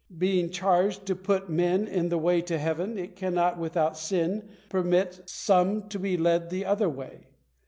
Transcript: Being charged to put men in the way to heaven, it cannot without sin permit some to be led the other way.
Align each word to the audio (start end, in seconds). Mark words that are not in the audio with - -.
Being 0.17 0.49
charged 0.49 1.05
to 1.05 1.15
put 1.15 1.47
men 1.47 1.87
in 1.87 2.09
the 2.09 2.17
way 2.17 2.41
to 2.41 2.57
heaven, 2.57 2.97
it 2.97 3.15
cannot 3.15 3.59
without 3.59 3.95
sin 3.99 4.49
permit 4.67 5.21
some 5.29 5.89
to 5.89 5.99
be 5.99 6.17
led 6.17 6.49
the 6.49 6.65
other 6.65 6.89
way. 6.89 7.27